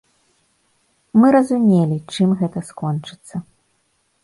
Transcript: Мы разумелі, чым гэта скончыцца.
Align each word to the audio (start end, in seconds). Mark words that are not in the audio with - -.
Мы 1.19 1.27
разумелі, 1.35 1.97
чым 2.15 2.29
гэта 2.41 2.59
скончыцца. 2.73 3.35